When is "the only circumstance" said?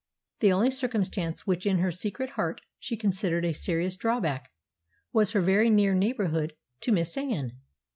0.39-1.45